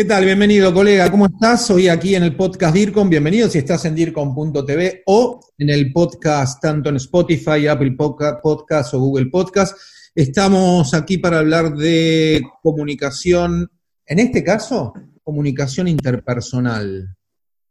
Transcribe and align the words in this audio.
¿Qué 0.00 0.06
tal? 0.06 0.24
Bienvenido, 0.24 0.72
colega. 0.72 1.10
¿Cómo 1.10 1.26
estás? 1.26 1.70
Hoy 1.70 1.88
aquí 1.88 2.14
en 2.14 2.22
el 2.22 2.34
podcast 2.34 2.72
DIRCOM. 2.74 3.10
Bienvenido 3.10 3.50
si 3.50 3.58
estás 3.58 3.84
en 3.84 3.94
DIRCOM.tv 3.94 5.02
o 5.04 5.40
en 5.58 5.68
el 5.68 5.92
podcast 5.92 6.58
tanto 6.62 6.88
en 6.88 6.96
Spotify, 6.96 7.66
Apple 7.66 7.92
Podcast 7.92 8.94
o 8.94 8.98
Google 8.98 9.26
Podcast. 9.26 9.76
Estamos 10.14 10.94
aquí 10.94 11.18
para 11.18 11.40
hablar 11.40 11.74
de 11.74 12.40
comunicación, 12.62 13.70
en 14.06 14.18
este 14.20 14.42
caso, 14.42 14.94
comunicación 15.22 15.86
interpersonal. 15.86 17.14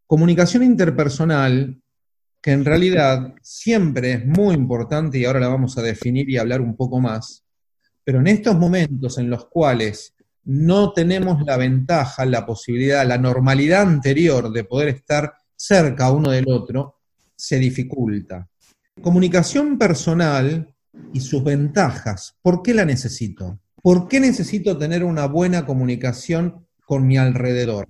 Comunicación 0.06 0.62
interpersonal 0.62 1.82
que 2.40 2.52
en 2.52 2.64
realidad 2.64 3.34
siempre 3.42 4.14
es 4.14 4.26
muy 4.28 4.54
importante 4.54 5.18
y 5.18 5.26
ahora 5.26 5.40
la 5.40 5.48
vamos 5.48 5.80
a 5.80 5.82
definir 5.82 6.30
y 6.30 6.38
hablar 6.38 6.62
un 6.62 6.76
poco 6.76 7.00
más, 7.00 7.44
pero 8.04 8.20
en 8.20 8.28
estos 8.28 8.56
momentos 8.56 9.18
en 9.18 9.32
los 9.32 9.48
cuales 9.48 10.14
no 10.52 10.94
tenemos 10.94 11.44
la 11.46 11.58
ventaja, 11.58 12.26
la 12.26 12.44
posibilidad, 12.44 13.06
la 13.06 13.20
normalidad 13.20 13.84
anterior 13.84 14.52
de 14.52 14.64
poder 14.64 14.88
estar 14.88 15.32
cerca 15.56 16.12
uno 16.12 16.32
del 16.32 16.50
otro, 16.50 16.96
se 17.36 17.60
dificulta. 17.60 18.50
Comunicación 19.00 19.78
personal 19.78 20.74
y 21.14 21.20
sus 21.20 21.44
ventajas, 21.44 22.36
¿por 22.42 22.64
qué 22.64 22.74
la 22.74 22.84
necesito? 22.84 23.60
¿Por 23.80 24.08
qué 24.08 24.20
necesito 24.20 24.76
tener 24.76 25.04
una 25.04 25.28
buena 25.28 25.68
comunicación 25.68 26.66
con 26.84 27.06
mi 27.06 27.16
alrededor? 27.16 27.86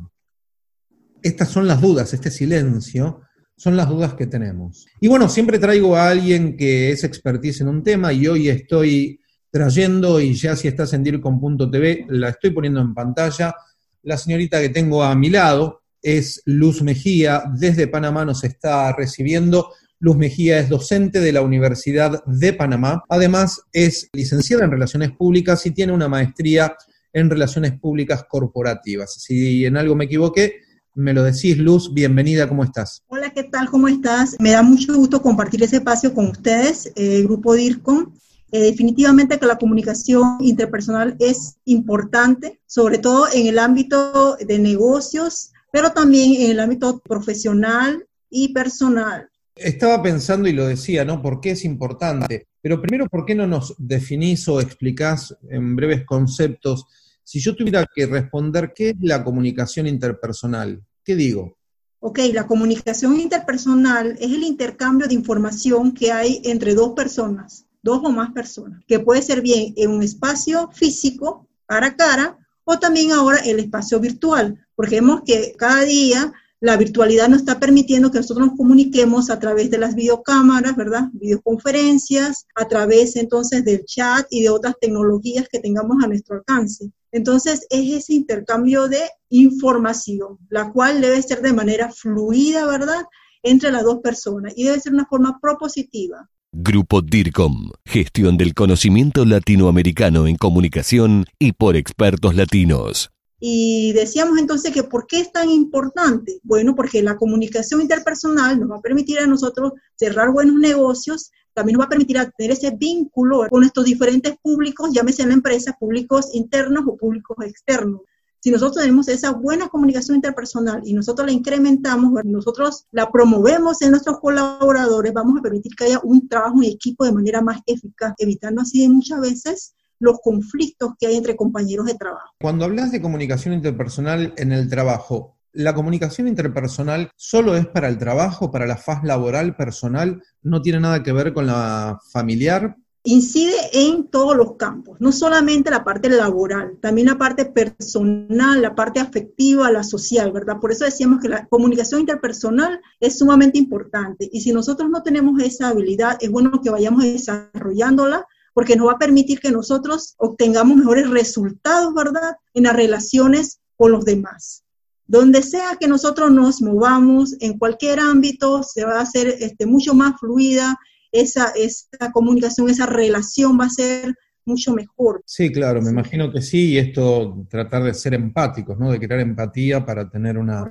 Estas 1.21 1.47
son 1.47 1.65
las 1.65 1.79
dudas, 1.79 2.13
este 2.13 2.29
silencio, 2.29 3.21
son 3.55 3.77
las 3.77 3.87
dudas 3.87 4.15
que 4.15 4.27
tenemos. 4.27 4.85
Y 4.99 5.07
bueno, 5.07 5.29
siempre 5.29 5.59
traigo 5.59 5.95
a 5.95 6.09
alguien 6.09 6.57
que 6.57 6.91
es 6.91 7.05
expertise 7.05 7.61
en 7.61 7.69
un 7.69 7.83
tema 7.83 8.11
y 8.11 8.27
hoy 8.27 8.49
estoy 8.49 9.21
trayendo, 9.51 10.19
y 10.19 10.33
ya 10.33 10.55
si 10.55 10.67
estás 10.67 10.93
en 10.93 11.03
DIRCOM.tv, 11.03 12.05
la 12.09 12.29
estoy 12.29 12.51
poniendo 12.51 12.81
en 12.81 12.93
pantalla. 12.93 13.55
La 14.03 14.17
señorita 14.17 14.61
que 14.61 14.69
tengo 14.69 15.03
a 15.03 15.15
mi 15.15 15.29
lado 15.29 15.81
es 16.01 16.41
Luz 16.45 16.81
Mejía, 16.81 17.43
desde 17.55 17.87
Panamá 17.87 18.25
nos 18.25 18.43
está 18.43 18.93
recibiendo. 18.93 19.71
Luz 19.99 20.15
Mejía 20.15 20.59
es 20.59 20.69
docente 20.69 21.19
de 21.19 21.33
la 21.33 21.41
Universidad 21.41 22.23
de 22.25 22.53
Panamá. 22.53 23.03
Además, 23.09 23.61
es 23.73 24.09
licenciada 24.13 24.63
en 24.63 24.71
Relaciones 24.71 25.11
Públicas 25.11 25.65
y 25.65 25.71
tiene 25.71 25.91
una 25.91 26.07
maestría 26.07 26.73
en 27.11 27.29
Relaciones 27.29 27.77
Públicas 27.77 28.23
Corporativas. 28.29 29.13
Si 29.15 29.65
en 29.65 29.75
algo 29.75 29.95
me 29.95 30.05
equivoqué, 30.05 30.61
me 30.95 31.13
lo 31.13 31.23
decís, 31.23 31.57
Luz. 31.57 31.93
Bienvenida, 31.93 32.47
¿cómo 32.47 32.63
estás? 32.63 33.03
Hola, 33.07 33.31
¿qué 33.31 33.43
tal? 33.43 33.69
¿Cómo 33.69 33.87
estás? 33.87 34.37
Me 34.39 34.51
da 34.51 34.61
mucho 34.61 34.95
gusto 34.95 35.21
compartir 35.21 35.63
ese 35.63 35.77
espacio 35.77 36.13
con 36.13 36.27
ustedes, 36.27 36.91
el 36.95 37.23
Grupo 37.23 37.55
DIRCOM. 37.55 38.13
Eh, 38.51 38.59
definitivamente 38.61 39.37
que 39.37 39.45
la 39.45 39.59
comunicación 39.59 40.37
interpersonal 40.39 41.15
es 41.19 41.57
importante, 41.65 42.59
sobre 42.65 42.97
todo 42.97 43.27
en 43.31 43.45
el 43.45 43.59
ámbito 43.59 44.37
de 44.37 44.57
negocios, 44.57 45.51
pero 45.71 45.91
también 45.91 46.41
en 46.41 46.51
el 46.51 46.59
ámbito 46.59 46.99
profesional 46.99 48.07
y 48.29 48.51
personal. 48.51 49.29
Estaba 49.55 50.01
pensando 50.01 50.49
y 50.49 50.53
lo 50.53 50.65
decía, 50.65 51.05
¿no? 51.05 51.21
¿Por 51.21 51.41
qué 51.41 51.51
es 51.51 51.63
importante? 51.63 52.47
Pero 52.61 52.81
primero, 52.81 53.07
¿por 53.07 53.25
qué 53.25 53.35
no 53.35 53.45
nos 53.45 53.75
definís 53.77 54.47
o 54.47 54.59
explicás 54.59 55.35
en 55.49 55.75
breves 55.75 56.05
conceptos? 56.05 56.85
Si 57.23 57.39
yo 57.39 57.55
tuviera 57.55 57.85
que 57.93 58.07
responder, 58.07 58.71
¿qué 58.73 58.89
es 58.89 58.95
la 59.01 59.23
comunicación 59.23 59.85
interpersonal? 59.85 60.81
¿Qué 61.03 61.15
digo? 61.15 61.55
Ok, 61.99 62.19
la 62.33 62.47
comunicación 62.47 63.19
interpersonal 63.19 64.13
es 64.13 64.31
el 64.31 64.43
intercambio 64.43 65.07
de 65.07 65.13
información 65.13 65.93
que 65.93 66.11
hay 66.11 66.41
entre 66.45 66.73
dos 66.73 66.93
personas 66.93 67.67
dos 67.81 68.01
o 68.03 68.11
más 68.11 68.31
personas, 68.31 68.83
que 68.87 68.99
puede 68.99 69.21
ser 69.21 69.41
bien 69.41 69.73
en 69.77 69.91
un 69.91 70.03
espacio 70.03 70.69
físico, 70.73 71.47
cara 71.65 71.87
a 71.87 71.95
cara, 71.95 72.37
o 72.63 72.77
también 72.77 73.11
ahora 73.11 73.37
el 73.37 73.59
espacio 73.59 73.99
virtual, 73.99 74.59
porque 74.75 74.95
vemos 74.95 75.21
que 75.25 75.53
cada 75.57 75.83
día 75.83 76.33
la 76.61 76.75
virtualidad 76.75 77.29
nos 77.29 77.39
está 77.39 77.59
permitiendo 77.59 78.11
que 78.11 78.17
nosotros 78.17 78.47
nos 78.47 78.57
comuniquemos 78.57 79.29
a 79.29 79.39
través 79.39 79.71
de 79.71 79.77
las 79.77 79.95
videocámaras, 79.95 80.75
¿verdad? 80.75 81.09
Videoconferencias, 81.13 82.47
a 82.53 82.67
través 82.67 83.15
entonces 83.15 83.63
del 83.63 83.85
chat 83.85 84.27
y 84.29 84.43
de 84.43 84.49
otras 84.49 84.75
tecnologías 84.79 85.47
que 85.49 85.59
tengamos 85.59 86.03
a 86.03 86.07
nuestro 86.07 86.35
alcance. 86.35 86.91
Entonces, 87.11 87.65
es 87.69 88.03
ese 88.03 88.13
intercambio 88.13 88.87
de 88.87 89.01
información, 89.29 90.37
la 90.49 90.71
cual 90.71 91.01
debe 91.01 91.21
ser 91.21 91.41
de 91.41 91.53
manera 91.53 91.91
fluida, 91.91 92.67
¿verdad? 92.67 93.03
Entre 93.41 93.71
las 93.71 93.83
dos 93.83 93.99
personas 93.99 94.53
y 94.55 94.65
debe 94.65 94.81
ser 94.81 94.93
una 94.93 95.07
forma 95.07 95.39
propositiva. 95.41 96.29
Grupo 96.51 97.03
DIRCOM, 97.03 97.69
gestión 97.85 98.35
del 98.35 98.55
conocimiento 98.55 99.23
latinoamericano 99.23 100.25
en 100.25 100.35
comunicación 100.35 101.25
y 101.37 101.51
por 101.51 101.75
expertos 101.75 102.33
latinos. 102.33 103.11
Y 103.39 103.93
decíamos 103.93 104.39
entonces 104.39 104.73
que 104.73 104.81
¿por 104.81 105.05
qué 105.05 105.19
es 105.19 105.31
tan 105.31 105.51
importante? 105.51 106.39
Bueno, 106.41 106.73
porque 106.73 107.03
la 107.03 107.17
comunicación 107.17 107.81
interpersonal 107.81 108.59
nos 108.59 108.71
va 108.71 108.77
a 108.77 108.81
permitir 108.81 109.19
a 109.19 109.27
nosotros 109.27 109.73
cerrar 109.95 110.31
buenos 110.31 110.55
negocios, 110.55 111.29
también 111.53 111.77
nos 111.77 111.83
va 111.83 111.85
a 111.85 111.89
permitir 111.89 112.17
tener 112.35 112.53
ese 112.53 112.71
vínculo 112.71 113.45
con 113.47 113.63
estos 113.63 113.85
diferentes 113.85 114.35
públicos, 114.41 114.89
llámese 114.91 115.21
en 115.21 115.27
la 115.27 115.35
empresa, 115.35 115.77
públicos 115.79 116.33
internos 116.33 116.83
o 116.87 116.97
públicos 116.97 117.37
externos. 117.45 118.01
Si 118.41 118.51
nosotros 118.51 118.83
tenemos 118.83 119.07
esa 119.09 119.31
buena 119.31 119.67
comunicación 119.67 120.15
interpersonal 120.15 120.81
y 120.85 120.93
nosotros 120.93 121.27
la 121.27 121.33
incrementamos, 121.33 122.13
nosotros 122.23 122.85
la 122.91 123.11
promovemos 123.11 123.81
en 123.81 123.91
nuestros 123.91 124.19
colaboradores, 124.19 125.11
vamos 125.11 125.37
a 125.37 125.41
permitir 125.41 125.75
que 125.75 125.85
haya 125.85 125.99
un 126.03 126.29
trabajo 126.29 126.63
en 126.63 126.69
equipo 126.69 127.03
de 127.03 127.11
manera 127.11 127.41
más 127.41 127.59
eficaz, 127.65 128.13
evitando 128.17 128.61
así 128.61 128.87
muchas 128.87 129.19
veces 129.19 129.73
los 129.99 130.19
conflictos 130.21 130.93
que 130.97 131.07
hay 131.07 131.17
entre 131.17 131.35
compañeros 131.35 131.85
de 131.85 131.95
trabajo. 131.95 132.33
Cuando 132.39 132.63
hablas 132.63 132.91
de 132.91 133.01
comunicación 133.01 133.53
interpersonal 133.53 134.33
en 134.37 134.53
el 134.53 134.69
trabajo, 134.69 135.35
¿la 135.51 135.75
comunicación 135.75 136.29
interpersonal 136.29 137.11
solo 137.17 137.57
es 137.57 137.67
para 137.67 137.89
el 137.89 137.97
trabajo, 137.97 138.51
para 138.51 138.65
la 138.65 138.77
faz 138.77 139.03
laboral, 139.03 139.57
personal? 139.57 140.23
¿No 140.41 140.61
tiene 140.61 140.79
nada 140.79 141.03
que 141.03 141.11
ver 141.11 141.33
con 141.33 141.47
la 141.47 141.99
familiar? 142.11 142.77
Incide 143.03 143.55
en 143.71 144.07
todos 144.07 144.35
los 144.35 144.55
campos, 144.57 144.99
no 144.99 145.11
solamente 145.11 145.71
la 145.71 145.83
parte 145.83 146.09
laboral, 146.09 146.77
también 146.81 147.07
la 147.07 147.17
parte 147.17 147.45
personal, 147.45 148.61
la 148.61 148.75
parte 148.75 148.99
afectiva, 148.99 149.71
la 149.71 149.83
social, 149.83 150.31
¿verdad? 150.31 150.59
Por 150.59 150.71
eso 150.71 150.85
decíamos 150.85 151.21
que 151.21 151.29
la 151.29 151.47
comunicación 151.47 152.01
interpersonal 152.01 152.81
es 152.99 153.17
sumamente 153.17 153.57
importante 153.57 154.29
y 154.31 154.41
si 154.41 154.51
nosotros 154.51 154.89
no 154.89 155.01
tenemos 155.01 155.41
esa 155.41 155.69
habilidad, 155.69 156.17
es 156.19 156.29
bueno 156.29 156.61
que 156.61 156.69
vayamos 156.69 157.03
desarrollándola 157.03 158.27
porque 158.53 158.75
nos 158.75 158.87
va 158.87 158.93
a 158.93 158.99
permitir 158.99 159.39
que 159.39 159.51
nosotros 159.51 160.15
obtengamos 160.17 160.75
mejores 160.75 161.09
resultados, 161.09 161.93
¿verdad? 161.93 162.35
En 162.53 162.63
las 162.63 162.75
relaciones 162.75 163.59
con 163.77 163.93
los 163.93 164.03
demás. 164.03 164.65
Donde 165.07 165.41
sea 165.41 165.77
que 165.79 165.87
nosotros 165.87 166.29
nos 166.29 166.61
movamos, 166.61 167.35
en 167.39 167.57
cualquier 167.57 167.99
ámbito, 167.99 168.61
se 168.63 168.83
va 168.83 168.99
a 168.99 169.01
hacer 169.01 169.27
este, 169.39 169.65
mucho 169.65 169.93
más 169.93 170.19
fluida, 170.19 170.77
esa, 171.11 171.51
esa 171.55 172.11
comunicación, 172.11 172.69
esa 172.69 172.85
relación 172.85 173.59
va 173.59 173.65
a 173.65 173.69
ser 173.69 174.15
mucho 174.45 174.73
mejor. 174.73 175.21
Sí, 175.25 175.51
claro, 175.51 175.81
me 175.81 175.91
imagino 175.91 176.31
que 176.31 176.41
sí, 176.41 176.71
y 176.71 176.77
esto 176.77 177.45
tratar 177.49 177.83
de 177.83 177.93
ser 177.93 178.13
empáticos, 178.13 178.77
¿no? 178.77 178.91
De 178.91 178.99
crear 178.99 179.19
empatía 179.19 179.85
para 179.85 180.09
tener 180.09 180.37
una 180.37 180.69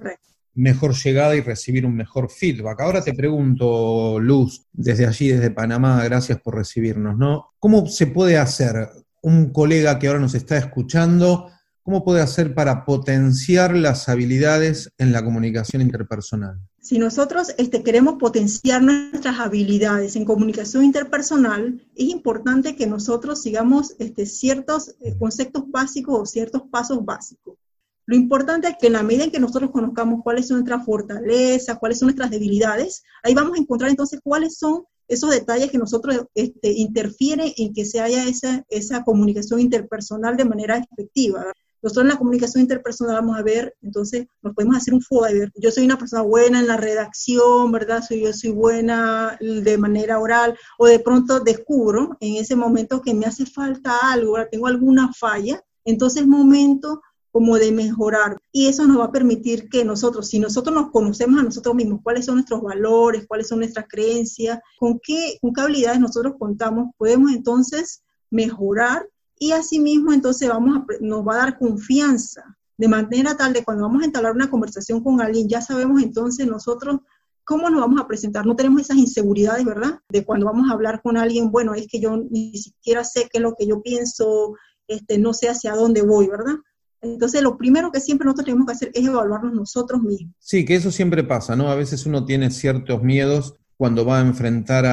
mejor 0.54 0.94
llegada 0.94 1.36
y 1.36 1.40
recibir 1.40 1.86
un 1.86 1.94
mejor 1.94 2.28
feedback. 2.30 2.80
Ahora 2.80 3.02
te 3.02 3.14
pregunto, 3.14 4.18
Luz, 4.20 4.66
desde 4.72 5.06
allí, 5.06 5.28
desde 5.28 5.52
Panamá, 5.52 6.02
gracias 6.04 6.40
por 6.40 6.56
recibirnos, 6.56 7.16
¿no? 7.16 7.52
¿Cómo 7.60 7.86
se 7.86 8.08
puede 8.08 8.36
hacer 8.36 8.88
un 9.22 9.52
colega 9.52 9.98
que 9.98 10.08
ahora 10.08 10.18
nos 10.18 10.34
está 10.34 10.58
escuchando? 10.58 11.48
¿Cómo 11.88 12.04
puede 12.04 12.20
hacer 12.20 12.52
para 12.52 12.84
potenciar 12.84 13.74
las 13.74 14.10
habilidades 14.10 14.92
en 14.98 15.10
la 15.10 15.24
comunicación 15.24 15.80
interpersonal? 15.80 16.60
Si 16.82 16.98
nosotros 16.98 17.54
este, 17.56 17.82
queremos 17.82 18.16
potenciar 18.18 18.82
nuestras 18.82 19.40
habilidades 19.40 20.14
en 20.14 20.26
comunicación 20.26 20.84
interpersonal, 20.84 21.82
es 21.96 22.08
importante 22.10 22.76
que 22.76 22.86
nosotros 22.86 23.40
sigamos 23.40 23.94
este, 23.98 24.26
ciertos 24.26 24.96
eh, 25.00 25.16
conceptos 25.18 25.64
básicos 25.70 26.20
o 26.20 26.26
ciertos 26.26 26.60
pasos 26.70 27.02
básicos. 27.06 27.56
Lo 28.04 28.14
importante 28.14 28.68
es 28.68 28.76
que 28.78 28.88
en 28.88 28.92
la 28.92 29.02
medida 29.02 29.24
en 29.24 29.30
que 29.30 29.40
nosotros 29.40 29.70
conozcamos 29.70 30.20
cuáles 30.22 30.46
son 30.46 30.58
nuestras 30.58 30.84
fortalezas, 30.84 31.78
cuáles 31.78 32.00
son 32.00 32.08
nuestras 32.08 32.30
debilidades, 32.30 33.02
ahí 33.22 33.32
vamos 33.32 33.56
a 33.56 33.62
encontrar 33.62 33.88
entonces 33.88 34.20
cuáles 34.22 34.58
son 34.58 34.82
esos 35.08 35.30
detalles 35.30 35.70
que 35.70 35.78
nosotros 35.78 36.26
este, 36.34 36.70
interfieren 36.70 37.50
en 37.56 37.72
que 37.72 37.86
se 37.86 38.00
haya 38.00 38.28
esa, 38.28 38.62
esa 38.68 39.04
comunicación 39.04 39.60
interpersonal 39.60 40.36
de 40.36 40.44
manera 40.44 40.76
efectiva. 40.76 41.46
Nosotros 41.82 42.04
en 42.04 42.08
la 42.08 42.18
comunicación 42.18 42.62
interpersonal 42.62 43.16
vamos 43.16 43.38
a 43.38 43.42
ver, 43.42 43.74
entonces 43.82 44.26
nos 44.42 44.54
podemos 44.54 44.76
hacer 44.76 44.94
un 44.94 45.02
ver. 45.32 45.52
Yo 45.56 45.70
soy 45.70 45.84
una 45.84 45.98
persona 45.98 46.22
buena 46.22 46.60
en 46.60 46.66
la 46.66 46.76
redacción, 46.76 47.70
¿verdad? 47.70 48.02
Soy, 48.06 48.22
yo 48.22 48.32
soy 48.32 48.50
buena 48.50 49.38
de 49.40 49.78
manera 49.78 50.18
oral, 50.18 50.56
o 50.78 50.86
de 50.86 50.98
pronto 50.98 51.40
descubro 51.40 52.16
en 52.20 52.36
ese 52.36 52.56
momento 52.56 53.02
que 53.02 53.14
me 53.14 53.26
hace 53.26 53.46
falta 53.46 53.98
algo, 54.12 54.36
tengo 54.50 54.66
alguna 54.66 55.12
falla, 55.12 55.62
entonces 55.84 56.22
es 56.22 56.28
momento 56.28 57.00
como 57.30 57.56
de 57.56 57.70
mejorar. 57.72 58.36
Y 58.52 58.66
eso 58.66 58.84
nos 58.86 58.98
va 58.98 59.04
a 59.04 59.12
permitir 59.12 59.68
que 59.68 59.84
nosotros, 59.84 60.28
si 60.28 60.38
nosotros 60.38 60.74
nos 60.74 60.90
conocemos 60.90 61.40
a 61.40 61.44
nosotros 61.44 61.74
mismos, 61.74 62.00
cuáles 62.02 62.26
son 62.26 62.36
nuestros 62.36 62.62
valores, 62.62 63.26
cuáles 63.26 63.48
son 63.48 63.60
nuestras 63.60 63.86
creencias, 63.88 64.58
con 64.78 64.98
qué, 65.00 65.38
con 65.40 65.52
qué 65.52 65.60
habilidades 65.60 66.00
nosotros 66.00 66.34
contamos, 66.38 66.88
podemos 66.96 67.32
entonces 67.32 68.02
mejorar 68.30 69.08
y 69.38 69.52
asimismo 69.52 70.12
entonces 70.12 70.48
vamos 70.48 70.76
a, 70.76 70.86
nos 71.00 71.26
va 71.26 71.34
a 71.34 71.38
dar 71.38 71.58
confianza 71.58 72.58
de 72.76 72.88
manera 72.88 73.36
tal 73.36 73.52
de 73.52 73.64
cuando 73.64 73.82
vamos 73.82 74.02
a 74.02 74.06
entablar 74.06 74.32
una 74.32 74.48
conversación 74.48 75.02
con 75.02 75.20
alguien, 75.20 75.48
ya 75.48 75.60
sabemos 75.60 76.00
entonces 76.00 76.46
nosotros 76.46 77.00
cómo 77.44 77.70
nos 77.70 77.80
vamos 77.80 78.00
a 78.00 78.06
presentar. 78.06 78.46
No 78.46 78.54
tenemos 78.54 78.82
esas 78.82 78.98
inseguridades, 78.98 79.64
¿verdad? 79.64 80.00
De 80.08 80.24
cuando 80.24 80.46
vamos 80.46 80.70
a 80.70 80.74
hablar 80.74 81.00
con 81.02 81.16
alguien, 81.16 81.50
bueno, 81.50 81.74
es 81.74 81.88
que 81.88 81.98
yo 81.98 82.16
ni 82.30 82.56
siquiera 82.56 83.02
sé 83.04 83.22
qué 83.22 83.38
es 83.38 83.42
lo 83.42 83.54
que 83.58 83.66
yo 83.66 83.82
pienso, 83.82 84.54
este, 84.86 85.18
no 85.18 85.34
sé 85.34 85.48
hacia 85.48 85.74
dónde 85.74 86.02
voy, 86.02 86.28
¿verdad? 86.28 86.56
Entonces, 87.00 87.42
lo 87.42 87.56
primero 87.56 87.90
que 87.90 88.00
siempre 88.00 88.26
nosotros 88.26 88.46
tenemos 88.46 88.66
que 88.66 88.72
hacer 88.72 88.90
es 88.92 89.06
evaluarnos 89.06 89.54
nosotros 89.54 90.02
mismos. 90.02 90.34
Sí, 90.38 90.64
que 90.64 90.74
eso 90.74 90.90
siempre 90.90 91.24
pasa, 91.24 91.56
¿no? 91.56 91.70
A 91.70 91.74
veces 91.74 92.06
uno 92.06 92.24
tiene 92.24 92.50
ciertos 92.50 93.02
miedos 93.02 93.54
cuando 93.76 94.04
va 94.04 94.18
a 94.18 94.22
enfrentar 94.22 94.84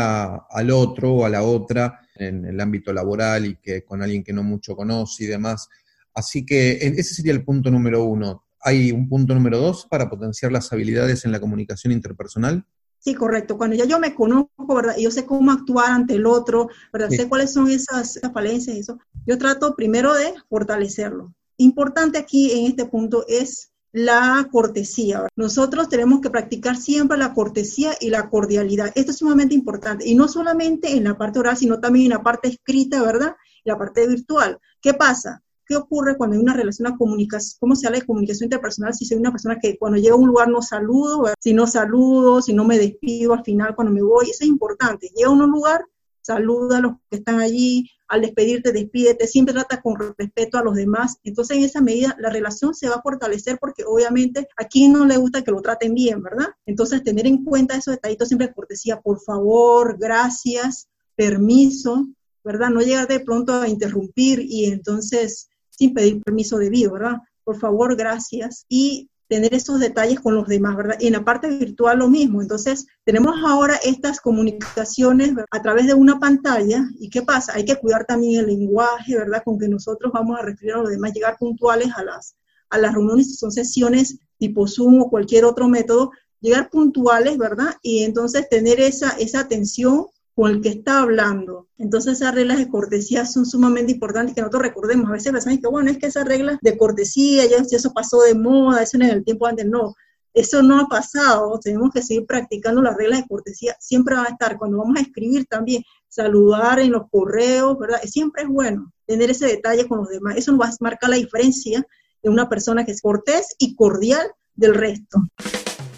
al 0.49 0.71
otro 0.71 1.13
o 1.13 1.25
a 1.25 1.29
la 1.29 1.43
otra 1.43 2.04
en 2.15 2.45
el 2.45 2.59
ámbito 2.59 2.93
laboral 2.93 3.45
y 3.45 3.55
que 3.57 3.83
con 3.83 4.01
alguien 4.01 4.23
que 4.23 4.33
no 4.33 4.43
mucho 4.43 4.75
conoce 4.75 5.25
y 5.25 5.27
demás. 5.27 5.69
Así 6.13 6.45
que 6.45 6.73
ese 6.73 7.13
sería 7.13 7.33
el 7.33 7.43
punto 7.43 7.69
número 7.69 8.03
uno. 8.03 8.45
¿Hay 8.61 8.91
un 8.91 9.07
punto 9.07 9.33
número 9.33 9.59
dos 9.59 9.85
para 9.89 10.09
potenciar 10.09 10.51
las 10.51 10.71
habilidades 10.73 11.25
en 11.25 11.31
la 11.31 11.39
comunicación 11.39 11.93
interpersonal? 11.93 12.65
Sí, 12.99 13.13
correcto. 13.13 13.57
Cuando 13.57 13.75
ya 13.75 13.85
yo 13.85 13.99
me 13.99 14.15
conozco, 14.15 14.73
¿verdad? 14.73 14.95
Y 14.97 15.03
yo 15.03 15.11
sé 15.11 15.25
cómo 15.25 15.51
actuar 15.51 15.91
ante 15.91 16.15
el 16.15 16.25
otro, 16.25 16.69
¿verdad? 16.91 17.09
Sé 17.09 17.29
cuáles 17.29 17.53
son 17.53 17.69
esas, 17.69 18.17
esas 18.17 18.33
falencias, 18.33 18.75
eso. 18.75 18.97
Yo 19.27 19.37
trato 19.37 19.75
primero 19.75 20.15
de 20.15 20.33
fortalecerlo. 20.49 21.31
Importante 21.57 22.17
aquí 22.17 22.51
en 22.51 22.65
este 22.65 22.85
punto 22.85 23.23
es 23.27 23.71
la 23.95 24.49
cortesía. 24.51 25.25
Nosotros 25.37 25.87
tenemos 25.87 26.19
que 26.19 26.29
practicar 26.29 26.75
siempre 26.75 27.17
la 27.17 27.33
cortesía 27.33 27.93
y 28.01 28.09
la 28.09 28.29
cordialidad. 28.29 28.91
Esto 28.93 29.11
es 29.11 29.19
sumamente 29.19 29.55
importante. 29.55 30.05
Y 30.05 30.15
no 30.15 30.27
solamente 30.27 30.97
en 30.97 31.05
la 31.05 31.17
parte 31.17 31.39
oral, 31.39 31.55
sino 31.55 31.79
también 31.79 32.07
en 32.07 32.17
la 32.17 32.21
parte 32.21 32.49
escrita, 32.49 33.01
¿verdad? 33.01 33.37
Y 33.63 33.69
la 33.69 33.77
parte 33.77 34.05
virtual. 34.05 34.59
¿Qué 34.81 34.95
pasa? 34.95 35.41
¿Qué 35.65 35.77
ocurre 35.77 36.17
cuando 36.17 36.35
hay 36.35 36.41
una 36.41 36.53
relación, 36.53 36.91
de 36.91 36.97
comunicación? 36.97 37.55
¿Cómo 37.57 37.73
se 37.77 37.87
habla 37.87 37.99
de 37.99 38.05
comunicación 38.05 38.47
interpersonal 38.47 38.93
si 38.93 39.05
soy 39.05 39.17
una 39.17 39.31
persona 39.31 39.59
que 39.61 39.77
cuando 39.77 39.97
llego 39.97 40.17
a 40.17 40.19
un 40.19 40.27
lugar 40.27 40.49
no 40.49 40.61
saludo, 40.61 41.31
si 41.39 41.53
no 41.53 41.65
saludo, 41.65 42.41
si 42.41 42.51
no 42.51 42.65
me 42.65 42.77
despido 42.77 43.33
al 43.33 43.45
final 43.45 43.75
cuando 43.75 43.93
me 43.93 44.01
voy? 44.01 44.25
Eso 44.25 44.43
es 44.43 44.49
importante. 44.49 45.09
Llega 45.15 45.29
a 45.29 45.31
un 45.31 45.39
lugar, 45.49 45.85
saluda 46.21 46.79
a 46.79 46.81
los 46.81 46.95
que 47.09 47.15
están 47.15 47.39
allí, 47.39 47.89
al 48.07 48.21
despedirte, 48.21 48.71
despídete, 48.71 49.27
siempre 49.27 49.53
trata 49.53 49.81
con 49.81 49.95
respeto 50.17 50.57
a 50.57 50.63
los 50.63 50.75
demás. 50.75 51.17
Entonces, 51.23 51.57
en 51.57 51.63
esa 51.63 51.81
medida, 51.81 52.15
la 52.19 52.29
relación 52.29 52.73
se 52.73 52.87
va 52.87 52.95
a 52.95 53.01
fortalecer 53.01 53.57
porque 53.59 53.83
obviamente 53.85 54.47
a 54.57 54.65
quien 54.65 54.93
no 54.93 55.05
le 55.05 55.17
gusta 55.17 55.43
que 55.43 55.51
lo 55.51 55.61
traten 55.61 55.93
bien, 55.93 56.21
¿verdad? 56.21 56.47
Entonces, 56.65 57.03
tener 57.03 57.27
en 57.27 57.43
cuenta 57.43 57.75
esos 57.75 57.95
detallitos 57.95 58.27
siempre 58.27 58.53
cortesía, 58.53 59.01
por 59.01 59.19
favor, 59.21 59.97
gracias, 59.99 60.87
permiso, 61.15 62.07
¿verdad? 62.43 62.69
No 62.69 62.81
llegar 62.81 63.07
de 63.07 63.19
pronto 63.19 63.53
a 63.53 63.67
interrumpir 63.67 64.39
y 64.39 64.65
entonces 64.65 65.49
sin 65.69 65.93
pedir 65.93 66.21
permiso 66.21 66.57
debido, 66.57 66.93
¿verdad? 66.93 67.17
Por 67.43 67.57
favor, 67.59 67.95
gracias. 67.95 68.65
Y 68.69 69.09
tener 69.27 69.53
esos 69.53 69.79
detalles 69.79 70.19
con 70.19 70.35
los 70.35 70.47
demás, 70.47 70.75
¿verdad? 70.75 70.97
Y 70.99 71.07
en 71.07 71.13
la 71.13 71.23
parte 71.23 71.47
virtual 71.47 71.99
lo 71.99 72.09
mismo. 72.09 72.41
Entonces, 72.41 72.85
tenemos 73.03 73.35
ahora 73.45 73.75
estas 73.83 74.19
comunicaciones 74.19 75.33
a 75.51 75.61
través 75.61 75.87
de 75.87 75.93
una 75.93 76.19
pantalla. 76.19 76.87
¿Y 76.99 77.09
qué 77.09 77.21
pasa? 77.21 77.53
Hay 77.55 77.65
que 77.65 77.75
cuidar 77.75 78.05
también 78.05 78.41
el 78.41 78.47
lenguaje, 78.47 79.17
¿verdad? 79.17 79.41
Con 79.43 79.57
que 79.57 79.67
nosotros 79.67 80.11
vamos 80.13 80.39
a 80.39 80.43
referir 80.43 80.73
a 80.73 80.77
los 80.79 80.89
demás, 80.89 81.13
llegar 81.13 81.37
puntuales 81.37 81.89
a 81.95 82.03
las, 82.03 82.35
a 82.69 82.77
las 82.77 82.93
reuniones, 82.93 83.37
son 83.39 83.51
sesiones 83.51 84.19
tipo 84.37 84.67
Zoom 84.67 85.01
o 85.01 85.09
cualquier 85.09 85.45
otro 85.45 85.67
método, 85.67 86.11
llegar 86.41 86.69
puntuales, 86.69 87.37
¿verdad? 87.37 87.75
Y 87.81 88.03
entonces 88.03 88.47
tener 88.49 88.79
esa, 88.79 89.11
esa 89.11 89.39
atención 89.39 90.07
con 90.35 90.51
el 90.51 90.61
que 90.61 90.69
está 90.69 90.99
hablando. 90.99 91.69
Entonces 91.77 92.13
esas 92.13 92.35
reglas 92.35 92.57
de 92.57 92.67
cortesía 92.67 93.25
son 93.25 93.45
sumamente 93.45 93.93
importantes 93.93 94.35
que 94.35 94.41
nosotros 94.41 94.63
recordemos. 94.63 95.09
A 95.09 95.13
veces 95.13 95.31
pensamos 95.31 95.59
que, 95.59 95.67
bueno, 95.67 95.89
es 95.89 95.97
que 95.97 96.07
esas 96.07 96.25
reglas 96.25 96.59
de 96.61 96.77
cortesía, 96.77 97.45
ya 97.45 97.57
eso 97.57 97.93
pasó 97.93 98.21
de 98.21 98.35
moda, 98.35 98.83
eso 98.83 98.97
en 98.97 99.03
el 99.03 99.23
tiempo 99.23 99.47
antes, 99.47 99.65
no. 99.65 99.95
Eso 100.33 100.61
no 100.61 100.77
ha 100.81 100.87
pasado, 100.87 101.57
tenemos 101.63 101.91
que 101.93 102.01
seguir 102.01 102.25
practicando 102.25 102.81
las 102.81 102.97
reglas 102.97 103.21
de 103.21 103.27
cortesía, 103.27 103.73
siempre 103.79 104.15
va 104.15 104.23
a 104.23 104.31
estar, 104.31 104.57
cuando 104.57 104.79
vamos 104.79 104.97
a 104.97 105.01
escribir 105.01 105.45
también, 105.45 105.81
saludar 106.09 106.79
en 106.79 106.91
los 106.91 107.09
correos, 107.09 107.79
¿verdad? 107.79 108.01
Siempre 108.03 108.43
es 108.43 108.49
bueno 108.49 108.91
tener 109.05 109.31
ese 109.31 109.47
detalle 109.47 109.87
con 109.87 109.99
los 109.99 110.09
demás, 110.09 110.35
eso 110.35 110.51
nos 110.51 110.59
va 110.59 110.97
a 111.01 111.07
la 111.07 111.15
diferencia 111.15 111.87
de 112.21 112.29
una 112.29 112.49
persona 112.49 112.83
que 112.83 112.91
es 112.91 113.01
cortés 113.01 113.55
y 113.59 113.75
cordial 113.75 114.29
del 114.55 114.75
resto. 114.75 115.21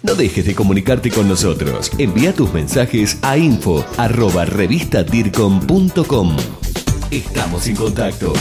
No 0.00 0.14
dejes 0.14 0.46
de 0.46 0.54
comunicarte 0.54 1.10
con 1.10 1.26
nosotros. 1.26 1.90
Envía 1.98 2.32
tus 2.32 2.54
mensajes 2.54 3.18
a 3.22 3.36
info 3.36 3.84
Estamos 7.10 7.66
en 7.66 7.74
contacto. 7.74 8.32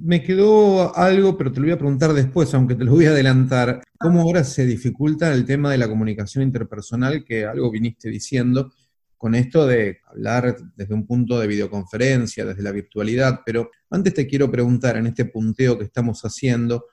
Me 0.00 0.22
quedó 0.22 0.96
algo, 0.96 1.36
pero 1.36 1.50
te 1.50 1.58
lo 1.58 1.66
voy 1.66 1.72
a 1.72 1.78
preguntar 1.78 2.12
después, 2.12 2.54
aunque 2.54 2.76
te 2.76 2.84
lo 2.84 2.92
voy 2.92 3.06
a 3.06 3.10
adelantar. 3.10 3.82
¿Cómo 3.98 4.20
ahora 4.20 4.44
se 4.44 4.64
dificulta 4.64 5.32
el 5.34 5.44
tema 5.44 5.72
de 5.72 5.78
la 5.78 5.88
comunicación 5.88 6.44
interpersonal, 6.44 7.24
que 7.24 7.44
algo 7.44 7.72
viniste 7.72 8.08
diciendo, 8.08 8.72
con 9.16 9.34
esto 9.34 9.66
de 9.66 9.98
hablar 10.06 10.56
desde 10.76 10.94
un 10.94 11.04
punto 11.04 11.36
de 11.40 11.48
videoconferencia, 11.48 12.44
desde 12.44 12.62
la 12.62 12.70
virtualidad? 12.70 13.40
Pero 13.44 13.70
antes 13.90 14.14
te 14.14 14.28
quiero 14.28 14.48
preguntar, 14.52 14.96
en 14.98 15.08
este 15.08 15.24
punteo 15.24 15.76
que 15.76 15.84
estamos 15.84 16.22
haciendo, 16.22 16.84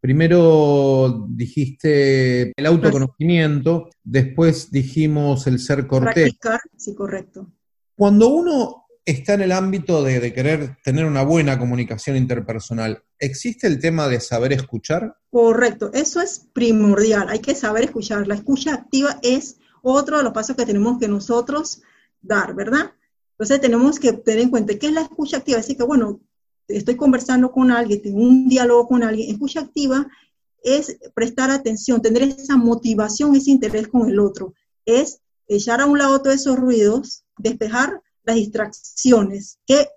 Primero 0.00 1.26
dijiste 1.28 2.52
el 2.56 2.66
autoconocimiento, 2.66 3.90
después 4.04 4.70
dijimos 4.70 5.46
el 5.46 5.58
ser 5.58 5.86
cortés. 5.86 6.14
Practicar, 6.14 6.60
sí, 6.76 6.94
correcto. 6.94 7.52
Cuando 7.96 8.28
uno 8.28 8.86
está 9.04 9.34
en 9.34 9.40
el 9.40 9.52
ámbito 9.52 10.04
de, 10.04 10.32
querer 10.32 10.76
tener 10.84 11.04
una 11.04 11.22
buena 11.22 11.58
comunicación 11.58 12.16
interpersonal, 12.16 13.02
¿existe 13.18 13.66
el 13.66 13.80
tema 13.80 14.06
de 14.06 14.20
saber 14.20 14.52
escuchar? 14.52 15.16
Correcto, 15.30 15.90
eso 15.92 16.20
es 16.20 16.46
primordial, 16.52 17.28
hay 17.28 17.40
que 17.40 17.54
saber 17.54 17.84
escuchar. 17.84 18.26
La 18.28 18.34
escucha 18.34 18.74
activa 18.74 19.18
es 19.22 19.56
otro 19.82 20.18
de 20.18 20.24
los 20.24 20.32
pasos 20.32 20.54
que 20.54 20.66
tenemos 20.66 20.98
que 20.98 21.08
nosotros 21.08 21.82
dar, 22.20 22.54
¿verdad? 22.54 22.92
Entonces 23.32 23.60
tenemos 23.60 23.98
que 23.98 24.12
tener 24.12 24.40
en 24.40 24.50
cuenta 24.50 24.78
qué 24.78 24.88
es 24.88 24.92
la 24.92 25.02
escucha 25.02 25.38
activa. 25.38 25.58
Así 25.58 25.76
que, 25.76 25.84
bueno, 25.84 26.20
estoy 26.68 26.96
conversando 26.96 27.50
con 27.50 27.70
alguien, 27.70 28.02
tengo 28.02 28.20
un 28.20 28.48
diálogo 28.48 28.86
con 28.88 29.02
alguien, 29.02 29.30
escucha 29.30 29.60
activa 29.60 30.06
es 30.62 30.98
prestar 31.14 31.50
atención, 31.50 32.02
tener 32.02 32.22
esa 32.22 32.56
motivación, 32.56 33.34
ese 33.34 33.50
interés 33.50 33.88
con 33.88 34.08
el 34.08 34.18
otro, 34.18 34.54
es 34.84 35.20
echar 35.46 35.80
a 35.80 35.86
un 35.86 35.98
lado 35.98 36.20
todos 36.20 36.36
esos 36.36 36.56
ruidos, 36.56 37.24
despejar 37.38 38.02
las 38.24 38.36
distracciones, 38.36 39.58
que 39.66 39.88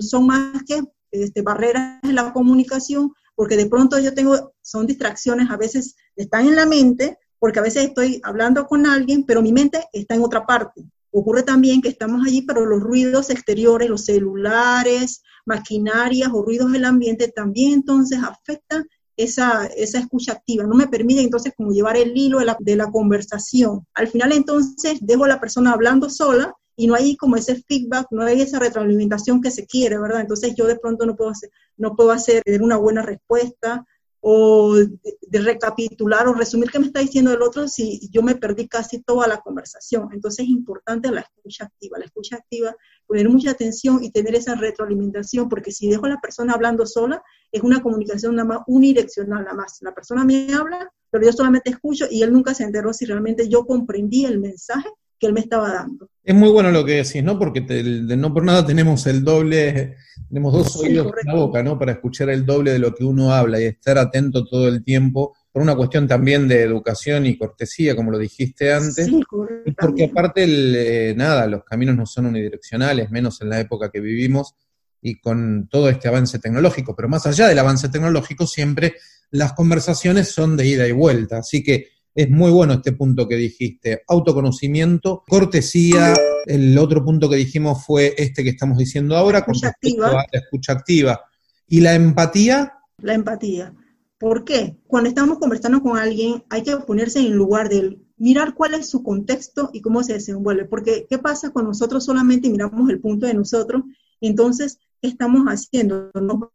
son 0.00 0.26
más 0.26 0.62
que 0.64 0.82
este, 1.10 1.42
barreras 1.42 2.00
en 2.02 2.14
la 2.14 2.32
comunicación, 2.32 3.12
porque 3.34 3.56
de 3.56 3.66
pronto 3.66 3.98
yo 3.98 4.14
tengo, 4.14 4.54
son 4.62 4.86
distracciones, 4.86 5.50
a 5.50 5.56
veces 5.56 5.96
están 6.16 6.48
en 6.48 6.56
la 6.56 6.66
mente, 6.66 7.18
porque 7.38 7.58
a 7.58 7.62
veces 7.62 7.84
estoy 7.84 8.20
hablando 8.24 8.66
con 8.66 8.86
alguien, 8.86 9.24
pero 9.24 9.42
mi 9.42 9.52
mente 9.52 9.84
está 9.92 10.14
en 10.14 10.24
otra 10.24 10.46
parte. 10.46 10.82
Ocurre 11.18 11.44
también 11.44 11.80
que 11.80 11.88
estamos 11.88 12.26
allí, 12.26 12.42
pero 12.42 12.66
los 12.66 12.82
ruidos 12.82 13.30
exteriores, 13.30 13.88
los 13.88 14.04
celulares, 14.04 15.22
maquinarias 15.46 16.28
o 16.30 16.42
ruidos 16.42 16.70
del 16.72 16.84
ambiente 16.84 17.28
también 17.28 17.72
entonces 17.72 18.18
afectan 18.22 18.86
esa, 19.16 19.64
esa 19.64 19.98
escucha 19.98 20.32
activa, 20.32 20.64
no 20.64 20.74
me 20.74 20.88
permite 20.88 21.22
entonces 21.22 21.54
como 21.56 21.72
llevar 21.72 21.96
el 21.96 22.14
hilo 22.14 22.40
de 22.40 22.44
la, 22.44 22.58
de 22.60 22.76
la 22.76 22.90
conversación. 22.90 23.86
Al 23.94 24.08
final 24.08 24.30
entonces 24.32 24.98
dejo 25.00 25.24
a 25.24 25.28
la 25.28 25.40
persona 25.40 25.72
hablando 25.72 26.10
sola 26.10 26.52
y 26.76 26.86
no 26.86 26.94
hay 26.94 27.16
como 27.16 27.36
ese 27.36 27.62
feedback, 27.66 28.08
no 28.10 28.22
hay 28.22 28.42
esa 28.42 28.58
retroalimentación 28.58 29.40
que 29.40 29.50
se 29.50 29.64
quiere, 29.64 29.98
¿verdad? 29.98 30.20
Entonces 30.20 30.54
yo 30.54 30.66
de 30.66 30.78
pronto 30.78 31.06
no 31.06 31.16
puedo 31.16 31.30
hacer, 31.30 31.48
no 31.78 31.96
puedo 31.96 32.10
hacer 32.10 32.42
una 32.60 32.76
buena 32.76 33.00
respuesta, 33.00 33.86
o 34.28 34.74
de, 34.74 35.40
recapitular 35.40 36.26
o 36.26 36.34
resumir 36.34 36.68
qué 36.68 36.80
me 36.80 36.86
está 36.86 36.98
diciendo 36.98 37.32
el 37.32 37.42
otro 37.42 37.68
si 37.68 38.08
yo 38.10 38.22
me 38.22 38.34
perdí 38.34 38.66
casi 38.66 39.00
toda 39.00 39.28
la 39.28 39.36
conversación. 39.38 40.08
Entonces 40.12 40.46
es 40.46 40.50
importante 40.50 41.12
la 41.12 41.20
escucha 41.20 41.66
activa, 41.66 41.96
la 41.96 42.06
escucha 42.06 42.34
activa, 42.34 42.74
poner 43.06 43.28
mucha 43.28 43.52
atención 43.52 44.02
y 44.02 44.10
tener 44.10 44.34
esa 44.34 44.56
retroalimentación, 44.56 45.48
porque 45.48 45.70
si 45.70 45.88
dejo 45.88 46.06
a 46.06 46.08
la 46.08 46.20
persona 46.20 46.54
hablando 46.54 46.86
sola, 46.86 47.22
es 47.52 47.62
una 47.62 47.80
comunicación 47.80 48.34
nada 48.34 48.48
más 48.48 48.58
unidireccional, 48.66 49.44
nada 49.44 49.54
más. 49.54 49.78
La 49.82 49.94
persona 49.94 50.24
me 50.24 50.52
habla, 50.52 50.90
pero 51.08 51.24
yo 51.24 51.32
solamente 51.32 51.70
escucho 51.70 52.06
y 52.10 52.24
él 52.24 52.32
nunca 52.32 52.52
se 52.52 52.64
enteró 52.64 52.92
si 52.92 53.04
realmente 53.04 53.48
yo 53.48 53.64
comprendí 53.64 54.24
el 54.24 54.40
mensaje 54.40 54.88
que 55.20 55.28
él 55.28 55.34
me 55.34 55.40
estaba 55.40 55.72
dando. 55.72 56.10
Es 56.24 56.34
muy 56.34 56.50
bueno 56.50 56.72
lo 56.72 56.84
que 56.84 57.04
decís, 57.04 57.22
¿no? 57.22 57.38
Porque 57.38 57.60
no 57.60 58.34
por 58.34 58.44
nada 58.44 58.66
tenemos 58.66 59.06
el 59.06 59.22
doble, 59.22 59.96
tenemos 60.28 60.52
dos 60.52 60.76
oídos 60.76 61.12
en 61.22 61.26
la 61.26 61.34
boca, 61.34 61.62
¿no? 61.62 61.78
Para 61.78 61.92
escuchar 61.92 62.30
el 62.30 62.44
doble 62.44 62.72
de 62.72 62.78
lo 62.78 62.94
que 62.94 63.04
uno 63.04 63.32
habla 63.32 63.60
y 63.60 63.64
estar 63.64 63.98
atento 63.98 64.44
todo 64.44 64.68
el 64.68 64.82
tiempo, 64.82 65.34
por 65.52 65.62
una 65.62 65.74
cuestión 65.74 66.06
también 66.06 66.48
de 66.48 66.62
educación 66.62 67.26
y 67.26 67.38
cortesía, 67.38 67.96
como 67.96 68.10
lo 68.10 68.18
dijiste 68.18 68.72
antes. 68.72 69.06
Sí, 69.06 69.20
y 69.64 69.72
porque 69.72 70.04
aparte, 70.04 70.44
eh, 70.46 71.14
nada, 71.14 71.46
los 71.46 71.64
caminos 71.64 71.96
no 71.96 72.06
son 72.06 72.26
unidireccionales, 72.26 73.10
menos 73.10 73.40
en 73.40 73.50
la 73.50 73.60
época 73.60 73.90
que 73.90 74.00
vivimos 74.00 74.54
y 75.00 75.20
con 75.20 75.68
todo 75.70 75.88
este 75.88 76.08
avance 76.08 76.38
tecnológico. 76.38 76.94
Pero 76.94 77.08
más 77.08 77.26
allá 77.26 77.48
del 77.48 77.58
avance 77.58 77.88
tecnológico, 77.88 78.46
siempre 78.46 78.96
las 79.30 79.52
conversaciones 79.52 80.28
son 80.28 80.56
de 80.56 80.66
ida 80.66 80.86
y 80.86 80.92
vuelta. 80.92 81.38
Así 81.38 81.62
que 81.62 81.88
es 82.16 82.30
muy 82.30 82.50
bueno 82.50 82.72
este 82.72 82.92
punto 82.92 83.28
que 83.28 83.36
dijiste, 83.36 84.02
autoconocimiento, 84.08 85.22
cortesía. 85.28 86.14
El 86.46 86.76
otro 86.78 87.04
punto 87.04 87.28
que 87.28 87.36
dijimos 87.36 87.84
fue 87.84 88.14
este 88.16 88.42
que 88.42 88.50
estamos 88.50 88.78
diciendo 88.78 89.16
ahora, 89.16 89.40
escucha 89.40 89.68
activa. 89.68 90.12
la 90.12 90.26
escucha 90.40 90.72
activa. 90.72 91.20
¿Y 91.68 91.80
la 91.80 91.94
empatía? 91.94 92.72
La 93.02 93.12
empatía. 93.12 93.74
¿Por 94.18 94.44
qué? 94.44 94.78
Cuando 94.86 95.10
estamos 95.10 95.38
conversando 95.38 95.82
con 95.82 95.98
alguien, 95.98 96.42
hay 96.48 96.62
que 96.62 96.74
ponerse 96.78 97.20
en 97.20 97.26
el 97.26 97.32
lugar 97.32 97.68
de 97.68 97.78
él, 97.80 98.02
mirar 98.16 98.54
cuál 98.54 98.72
es 98.72 98.88
su 98.88 99.02
contexto 99.02 99.68
y 99.74 99.82
cómo 99.82 100.02
se 100.02 100.14
desenvuelve. 100.14 100.64
Porque, 100.64 101.06
¿qué 101.10 101.18
pasa 101.18 101.50
cuando 101.50 101.72
nosotros 101.72 102.02
solamente 102.02 102.48
miramos 102.48 102.88
el 102.88 102.98
punto 102.98 103.26
de 103.26 103.34
nosotros? 103.34 103.82
Entonces, 104.22 104.78
¿qué 104.78 104.85
estamos 105.02 105.44
haciendo? 105.46 106.10
Nos 106.14 106.48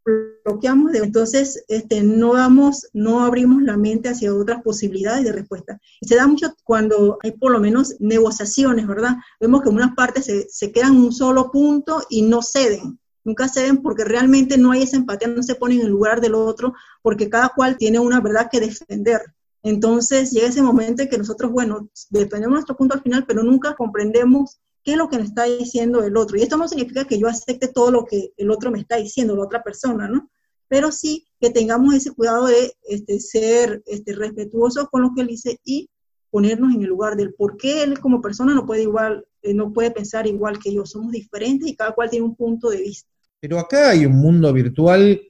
bloqueamos, 0.44 0.92
de, 0.92 0.98
entonces 0.98 1.64
este, 1.68 2.02
no, 2.02 2.34
damos, 2.34 2.88
no 2.92 3.24
abrimos 3.24 3.62
la 3.62 3.76
mente 3.76 4.08
hacia 4.08 4.34
otras 4.34 4.62
posibilidades 4.62 5.24
de 5.24 5.32
respuesta. 5.32 5.80
Y 6.00 6.08
se 6.08 6.16
da 6.16 6.26
mucho 6.26 6.54
cuando 6.64 7.18
hay 7.22 7.32
por 7.32 7.52
lo 7.52 7.60
menos 7.60 7.96
negociaciones, 8.00 8.86
¿verdad? 8.86 9.16
Vemos 9.40 9.62
que 9.62 9.68
unas 9.68 9.94
partes 9.94 10.24
se, 10.26 10.48
se 10.48 10.72
quedan 10.72 10.94
en 10.94 11.02
un 11.02 11.12
solo 11.12 11.50
punto 11.50 12.02
y 12.10 12.22
no 12.22 12.42
ceden. 12.42 12.98
Nunca 13.24 13.48
ceden 13.48 13.82
porque 13.82 14.04
realmente 14.04 14.58
no 14.58 14.72
hay 14.72 14.82
esa 14.82 14.96
empatía, 14.96 15.28
no 15.28 15.42
se 15.42 15.54
ponen 15.54 15.80
en 15.80 15.86
el 15.86 15.92
lugar 15.92 16.20
del 16.20 16.34
otro, 16.34 16.74
porque 17.02 17.30
cada 17.30 17.50
cual 17.50 17.76
tiene 17.76 17.98
una 17.98 18.20
verdad 18.20 18.48
que 18.50 18.60
defender. 18.60 19.22
Entonces 19.62 20.32
llega 20.32 20.48
ese 20.48 20.62
momento 20.62 21.02
en 21.02 21.08
que 21.08 21.18
nosotros, 21.18 21.52
bueno, 21.52 21.88
defendemos 22.10 22.54
nuestro 22.54 22.76
punto 22.76 22.94
al 22.94 23.02
final, 23.02 23.24
pero 23.26 23.44
nunca 23.44 23.74
comprendemos 23.76 24.60
qué 24.82 24.92
es 24.92 24.96
lo 24.96 25.08
que 25.08 25.18
me 25.18 25.24
está 25.24 25.44
diciendo 25.44 26.02
el 26.02 26.16
otro. 26.16 26.36
Y 26.36 26.42
esto 26.42 26.56
no 26.56 26.68
significa 26.68 27.04
que 27.04 27.18
yo 27.18 27.28
acepte 27.28 27.68
todo 27.68 27.90
lo 27.90 28.04
que 28.04 28.32
el 28.36 28.50
otro 28.50 28.70
me 28.70 28.80
está 28.80 28.96
diciendo, 28.96 29.36
la 29.36 29.44
otra 29.44 29.62
persona, 29.62 30.08
¿no? 30.08 30.30
Pero 30.68 30.90
sí 30.90 31.26
que 31.40 31.50
tengamos 31.50 31.94
ese 31.94 32.12
cuidado 32.12 32.46
de 32.46 32.72
este, 32.88 33.20
ser 33.20 33.82
este, 33.86 34.14
respetuosos 34.14 34.88
con 34.90 35.02
lo 35.02 35.12
que 35.14 35.22
él 35.22 35.28
dice 35.28 35.60
y 35.64 35.90
ponernos 36.30 36.74
en 36.74 36.82
el 36.82 36.88
lugar 36.88 37.16
del 37.16 37.34
por 37.34 37.56
qué 37.58 37.82
él 37.82 38.00
como 38.00 38.22
persona 38.22 38.54
no 38.54 38.64
puede 38.64 38.82
igual, 38.82 39.26
eh, 39.42 39.52
no 39.52 39.72
puede 39.72 39.90
pensar 39.90 40.26
igual 40.26 40.58
que 40.58 40.72
yo. 40.72 40.86
Somos 40.86 41.12
diferentes 41.12 41.68
y 41.68 41.76
cada 41.76 41.92
cual 41.92 42.08
tiene 42.08 42.24
un 42.24 42.34
punto 42.34 42.70
de 42.70 42.80
vista. 42.80 43.08
Pero 43.38 43.58
acá 43.58 43.90
hay 43.90 44.06
un 44.06 44.14
mundo 44.14 44.52
virtual 44.52 45.20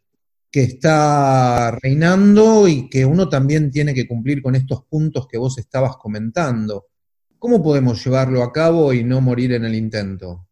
que 0.50 0.62
está 0.62 1.70
reinando 1.82 2.68
y 2.68 2.88
que 2.90 3.06
uno 3.06 3.28
también 3.28 3.70
tiene 3.70 3.94
que 3.94 4.06
cumplir 4.06 4.42
con 4.42 4.54
estos 4.54 4.84
puntos 4.84 5.26
que 5.26 5.38
vos 5.38 5.56
estabas 5.58 5.96
comentando. 5.96 6.88
¿Cómo 7.42 7.60
podemos 7.60 8.04
llevarlo 8.04 8.44
a 8.44 8.52
cabo 8.52 8.92
y 8.92 9.02
no 9.02 9.20
morir 9.20 9.52
en 9.52 9.64
el 9.64 9.74
intento? 9.74 10.46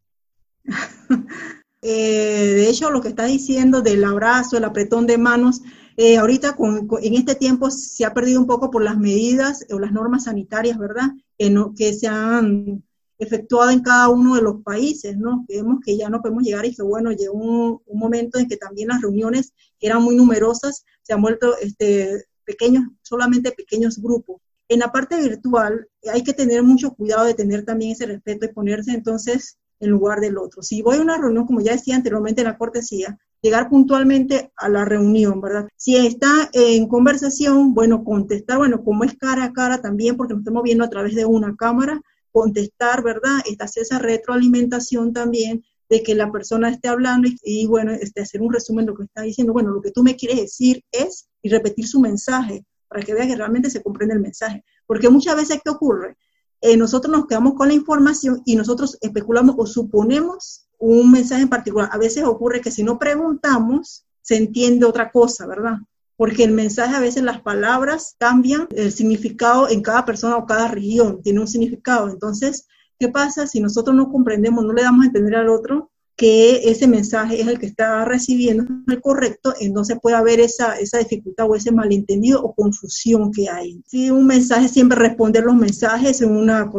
eh, 1.82 2.52
de 2.56 2.68
hecho, 2.68 2.90
lo 2.90 3.00
que 3.00 3.10
está 3.10 3.26
diciendo 3.26 3.80
del 3.80 4.02
abrazo, 4.02 4.56
el 4.56 4.64
apretón 4.64 5.06
de 5.06 5.16
manos, 5.16 5.62
eh, 5.96 6.16
ahorita 6.16 6.56
con, 6.56 6.88
en 7.00 7.14
este 7.14 7.36
tiempo 7.36 7.70
se 7.70 8.04
ha 8.04 8.12
perdido 8.12 8.40
un 8.40 8.48
poco 8.48 8.72
por 8.72 8.82
las 8.82 8.98
medidas 8.98 9.64
o 9.70 9.78
las 9.78 9.92
normas 9.92 10.24
sanitarias, 10.24 10.78
¿verdad? 10.78 11.10
Que, 11.38 11.48
no, 11.48 11.76
que 11.76 11.92
se 11.92 12.08
han 12.08 12.82
efectuado 13.20 13.70
en 13.70 13.82
cada 13.82 14.08
uno 14.08 14.34
de 14.34 14.42
los 14.42 14.60
países, 14.64 15.16
¿no? 15.16 15.44
Vemos 15.48 15.78
que 15.86 15.96
ya 15.96 16.08
no 16.08 16.20
podemos 16.20 16.42
llegar 16.42 16.66
y 16.66 16.74
que, 16.74 16.82
bueno, 16.82 17.12
llegó 17.12 17.34
un, 17.34 17.80
un, 17.86 17.98
momento 18.00 18.36
en 18.40 18.48
que 18.48 18.56
también 18.56 18.88
las 18.88 19.00
reuniones, 19.00 19.52
que 19.78 19.86
eran 19.86 20.02
muy 20.02 20.16
numerosas, 20.16 20.84
se 21.02 21.12
han 21.12 21.22
vuelto 21.22 21.56
este, 21.58 22.24
pequeños, 22.44 22.82
solamente 23.02 23.52
pequeños 23.52 24.02
grupos. 24.02 24.40
En 24.70 24.78
la 24.78 24.92
parte 24.92 25.20
virtual 25.20 25.88
hay 26.12 26.22
que 26.22 26.32
tener 26.32 26.62
mucho 26.62 26.94
cuidado 26.94 27.24
de 27.24 27.34
tener 27.34 27.64
también 27.64 27.90
ese 27.90 28.06
respeto 28.06 28.46
y 28.46 28.52
ponerse 28.52 28.92
entonces 28.92 29.58
en 29.80 29.90
lugar 29.90 30.20
del 30.20 30.38
otro. 30.38 30.62
Si 30.62 30.80
voy 30.80 30.98
a 30.98 31.00
una 31.00 31.18
reunión, 31.18 31.44
como 31.44 31.60
ya 31.60 31.72
decía 31.72 31.96
anteriormente 31.96 32.42
en 32.42 32.46
la 32.46 32.56
cortesía, 32.56 33.18
llegar 33.42 33.68
puntualmente 33.68 34.52
a 34.56 34.68
la 34.68 34.84
reunión, 34.84 35.40
¿verdad? 35.40 35.66
Si 35.74 35.96
está 35.96 36.48
en 36.52 36.86
conversación, 36.86 37.74
bueno, 37.74 38.04
contestar, 38.04 38.58
bueno, 38.58 38.84
como 38.84 39.02
es 39.02 39.16
cara 39.18 39.42
a 39.42 39.52
cara 39.52 39.82
también, 39.82 40.16
porque 40.16 40.34
nos 40.34 40.42
estamos 40.42 40.62
viendo 40.62 40.84
a 40.84 40.90
través 40.90 41.16
de 41.16 41.24
una 41.24 41.56
cámara, 41.56 42.00
contestar, 42.30 43.02
¿verdad? 43.02 43.40
Esta 43.46 43.64
esa 43.64 43.98
retroalimentación 43.98 45.12
también 45.12 45.64
de 45.88 46.04
que 46.04 46.14
la 46.14 46.30
persona 46.30 46.70
esté 46.70 46.86
hablando 46.86 47.26
y, 47.26 47.36
y, 47.42 47.66
bueno, 47.66 47.90
este, 47.90 48.20
hacer 48.20 48.40
un 48.40 48.52
resumen 48.52 48.86
de 48.86 48.92
lo 48.92 48.98
que 48.98 49.04
está 49.04 49.22
diciendo. 49.22 49.52
Bueno, 49.52 49.72
lo 49.72 49.82
que 49.82 49.90
tú 49.90 50.04
me 50.04 50.14
quieres 50.14 50.40
decir 50.42 50.84
es 50.92 51.28
y 51.42 51.48
repetir 51.48 51.88
su 51.88 51.98
mensaje 51.98 52.64
para 52.90 53.04
que 53.04 53.14
vea 53.14 53.26
que 53.26 53.36
realmente 53.36 53.70
se 53.70 53.82
comprende 53.82 54.14
el 54.14 54.20
mensaje. 54.20 54.64
Porque 54.84 55.08
muchas 55.08 55.36
veces, 55.36 55.60
¿qué 55.64 55.70
ocurre? 55.70 56.16
Eh, 56.60 56.76
nosotros 56.76 57.16
nos 57.16 57.26
quedamos 57.26 57.54
con 57.54 57.68
la 57.68 57.74
información 57.74 58.42
y 58.44 58.56
nosotros 58.56 58.98
especulamos 59.00 59.54
o 59.56 59.64
suponemos 59.64 60.66
un 60.78 61.12
mensaje 61.12 61.42
en 61.42 61.48
particular. 61.48 61.88
A 61.92 61.98
veces 61.98 62.24
ocurre 62.24 62.60
que 62.60 62.72
si 62.72 62.82
no 62.82 62.98
preguntamos, 62.98 64.04
se 64.22 64.36
entiende 64.36 64.86
otra 64.86 65.12
cosa, 65.12 65.46
¿verdad? 65.46 65.78
Porque 66.16 66.42
el 66.42 66.50
mensaje, 66.50 66.96
a 66.96 67.00
veces 67.00 67.22
las 67.22 67.40
palabras 67.40 68.16
cambian 68.18 68.66
el 68.74 68.90
significado 68.90 69.70
en 69.70 69.82
cada 69.82 70.04
persona 70.04 70.36
o 70.36 70.44
cada 70.44 70.66
región, 70.66 71.22
tiene 71.22 71.40
un 71.40 71.48
significado. 71.48 72.10
Entonces, 72.10 72.66
¿qué 72.98 73.08
pasa 73.08 73.46
si 73.46 73.60
nosotros 73.60 73.94
no 73.94 74.10
comprendemos, 74.10 74.64
no 74.64 74.72
le 74.72 74.82
damos 74.82 75.04
a 75.04 75.06
entender 75.06 75.36
al 75.36 75.48
otro? 75.48 75.89
Que 76.20 76.68
ese 76.70 76.86
mensaje 76.86 77.40
es 77.40 77.48
el 77.48 77.58
que 77.58 77.64
está 77.64 78.04
recibiendo 78.04 78.66
el 78.88 79.00
correcto, 79.00 79.54
entonces 79.58 79.96
puede 80.02 80.16
haber 80.16 80.38
esa, 80.38 80.78
esa 80.78 80.98
dificultad 80.98 81.48
o 81.48 81.54
ese 81.54 81.72
malentendido 81.72 82.42
o 82.42 82.54
confusión 82.54 83.32
que 83.32 83.48
hay. 83.48 83.82
Si 83.86 84.10
un 84.10 84.26
mensaje 84.26 84.68
siempre 84.68 84.98
responder 84.98 85.44
los 85.44 85.54
mensajes 85.54 86.20
en 86.20 86.32
una 86.32 86.70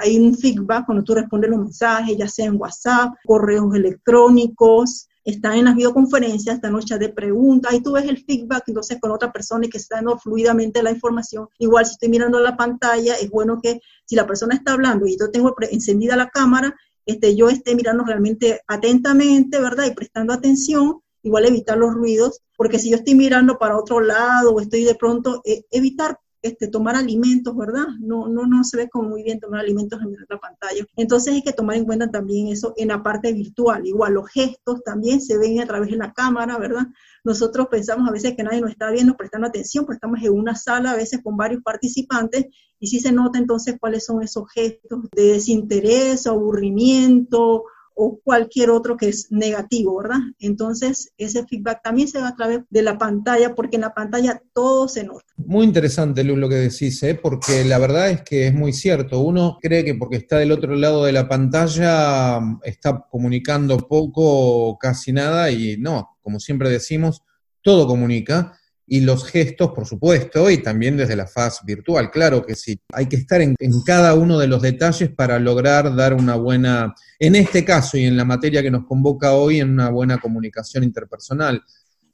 hay 0.00 0.18
un 0.18 0.34
feedback 0.34 0.86
cuando 0.86 1.04
tú 1.04 1.14
respondes 1.14 1.50
los 1.50 1.60
mensajes, 1.60 2.16
ya 2.16 2.28
sea 2.28 2.46
en 2.46 2.58
WhatsApp, 2.58 3.12
correos 3.26 3.74
electrónicos, 3.74 5.06
está 5.26 5.54
en 5.56 5.66
las 5.66 5.74
videoconferencias, 5.74 6.54
está 6.54 6.68
en 6.68 6.74
los 6.74 6.86
de 6.86 7.08
preguntas, 7.10 7.74
y 7.74 7.82
tú 7.82 7.92
ves 7.92 8.04
el 8.04 8.24
feedback 8.24 8.62
entonces 8.68 8.98
con 9.00 9.10
otra 9.10 9.32
persona 9.32 9.66
y 9.66 9.68
que 9.68 9.76
está 9.76 9.96
dando 9.96 10.16
fluidamente 10.18 10.82
la 10.82 10.92
información. 10.92 11.48
Igual 11.58 11.84
si 11.84 11.92
estoy 11.92 12.08
mirando 12.08 12.40
la 12.40 12.56
pantalla, 12.56 13.16
es 13.16 13.28
bueno 13.28 13.60
que 13.60 13.80
si 14.06 14.14
la 14.14 14.26
persona 14.26 14.54
está 14.54 14.72
hablando 14.72 15.04
y 15.04 15.18
yo 15.18 15.30
tengo 15.30 15.54
encendida 15.70 16.16
la 16.16 16.30
cámara, 16.30 16.74
este, 17.06 17.36
yo 17.36 17.48
esté 17.48 17.74
mirando 17.74 18.04
realmente 18.04 18.60
atentamente, 18.66 19.60
¿verdad? 19.60 19.86
Y 19.86 19.94
prestando 19.94 20.32
atención, 20.32 21.00
igual 21.22 21.46
evitar 21.46 21.78
los 21.78 21.94
ruidos, 21.94 22.42
porque 22.56 22.78
si 22.78 22.90
yo 22.90 22.96
estoy 22.96 23.14
mirando 23.14 23.58
para 23.58 23.78
otro 23.78 24.00
lado 24.00 24.52
o 24.52 24.60
estoy 24.60 24.84
de 24.84 24.94
pronto, 24.94 25.40
eh, 25.44 25.64
evitar 25.70 26.18
este, 26.46 26.68
tomar 26.68 26.96
alimentos, 26.96 27.56
¿verdad? 27.56 27.86
No, 28.00 28.28
no, 28.28 28.46
no 28.46 28.64
se 28.64 28.76
ve 28.76 28.88
como 28.88 29.10
muy 29.10 29.22
bien 29.22 29.40
tomar 29.40 29.60
alimentos 29.60 30.00
en 30.02 30.12
la 30.28 30.38
pantalla. 30.38 30.84
Entonces 30.96 31.34
hay 31.34 31.42
que 31.42 31.52
tomar 31.52 31.76
en 31.76 31.84
cuenta 31.84 32.10
también 32.10 32.48
eso 32.48 32.74
en 32.76 32.88
la 32.88 33.02
parte 33.02 33.32
virtual. 33.32 33.86
Igual 33.86 34.14
los 34.14 34.28
gestos 34.28 34.82
también 34.84 35.20
se 35.20 35.38
ven 35.38 35.60
a 35.60 35.66
través 35.66 35.90
de 35.90 35.96
la 35.96 36.12
cámara, 36.12 36.58
¿verdad? 36.58 36.86
Nosotros 37.24 37.68
pensamos 37.70 38.08
a 38.08 38.12
veces 38.12 38.36
que 38.36 38.42
nadie 38.42 38.60
nos 38.60 38.70
está 38.70 38.90
viendo, 38.90 39.16
prestando 39.16 39.46
atención, 39.46 39.84
pero 39.84 39.94
estamos 39.94 40.22
en 40.22 40.32
una 40.32 40.54
sala 40.54 40.92
a 40.92 40.96
veces 40.96 41.20
con 41.22 41.36
varios 41.36 41.62
participantes 41.62 42.46
y 42.78 42.86
sí 42.86 43.00
se 43.00 43.12
nota 43.12 43.38
entonces 43.38 43.76
cuáles 43.80 44.04
son 44.04 44.22
esos 44.22 44.50
gestos 44.52 45.00
de 45.14 45.32
desinterés, 45.32 46.26
aburrimiento 46.26 47.64
o 47.98 48.20
cualquier 48.22 48.68
otro 48.68 48.96
que 48.96 49.08
es 49.08 49.28
negativo, 49.30 49.96
¿verdad? 49.96 50.18
Entonces, 50.38 51.12
ese 51.16 51.46
feedback 51.46 51.82
también 51.82 52.08
se 52.08 52.18
da 52.18 52.28
a 52.28 52.36
través 52.36 52.60
de 52.68 52.82
la 52.82 52.98
pantalla, 52.98 53.54
porque 53.54 53.76
en 53.76 53.82
la 53.82 53.94
pantalla 53.94 54.42
todo 54.52 54.86
se 54.86 55.02
nota. 55.02 55.24
Muy 55.38 55.64
interesante, 55.64 56.22
Luz, 56.22 56.36
lo 56.38 56.48
que 56.48 56.56
decís, 56.56 57.02
¿eh? 57.02 57.14
porque 57.14 57.64
la 57.64 57.78
verdad 57.78 58.10
es 58.10 58.20
que 58.20 58.48
es 58.48 58.54
muy 58.54 58.74
cierto. 58.74 59.20
Uno 59.20 59.58
cree 59.62 59.82
que 59.82 59.94
porque 59.94 60.16
está 60.16 60.36
del 60.38 60.52
otro 60.52 60.76
lado 60.76 61.04
de 61.04 61.12
la 61.12 61.26
pantalla 61.26 62.38
está 62.64 63.06
comunicando 63.10 63.78
poco 63.78 64.22
o 64.24 64.78
casi 64.78 65.12
nada, 65.12 65.50
y 65.50 65.78
no, 65.78 66.18
como 66.20 66.38
siempre 66.38 66.68
decimos, 66.68 67.22
todo 67.62 67.86
comunica 67.86 68.58
y 68.88 69.00
los 69.00 69.24
gestos, 69.24 69.72
por 69.72 69.86
supuesto, 69.86 70.48
y 70.48 70.58
también 70.58 70.96
desde 70.96 71.16
la 71.16 71.26
faz 71.26 71.60
virtual. 71.64 72.10
Claro 72.10 72.46
que 72.46 72.54
sí, 72.54 72.78
hay 72.92 73.06
que 73.06 73.16
estar 73.16 73.40
en, 73.40 73.56
cada 73.84 74.14
uno 74.14 74.38
de 74.38 74.46
los 74.46 74.62
detalles 74.62 75.10
para 75.10 75.38
lograr 75.40 75.94
dar 75.96 76.14
una 76.14 76.36
buena, 76.36 76.94
en 77.18 77.34
este 77.34 77.64
caso 77.64 77.98
y 77.98 78.04
en 78.04 78.16
la 78.16 78.24
materia 78.24 78.62
que 78.62 78.70
nos 78.70 78.86
convoca 78.86 79.32
hoy, 79.32 79.60
en 79.60 79.70
una 79.70 79.90
buena 79.90 80.18
comunicación 80.18 80.84
interpersonal. 80.84 81.62